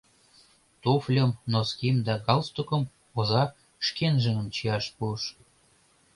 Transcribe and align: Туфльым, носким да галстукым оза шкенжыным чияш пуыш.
Туфльым, 0.81 1.31
носким 1.53 1.95
да 2.07 2.13
галстукым 2.25 2.83
оза 3.19 3.43
шкенжыным 3.85 4.47
чияш 4.55 4.85
пуыш. 4.95 5.23